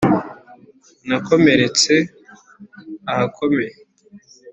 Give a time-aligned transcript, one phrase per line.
[1.07, 1.93] Nakomeretse
[3.11, 3.75] ahakomeye